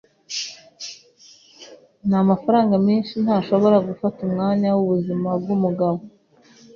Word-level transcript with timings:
N'amafaranga 2.09 2.75
menshi 2.87 3.13
ntashobora 3.23 3.77
gufata 3.87 4.17
umwanya 4.27 4.67
wubuzima 4.77 5.29
bwumugabo. 5.41 6.01